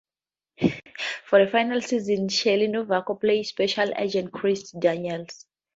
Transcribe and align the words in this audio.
For 1.25 1.37
the 1.45 1.51
final 1.51 1.79
season, 1.79 2.27
Shelly 2.27 2.65
Novack 2.67 3.21
played 3.21 3.45
Special 3.45 3.93
Agent 3.95 4.31
Chris 4.31 4.71
Daniels. 4.71 5.45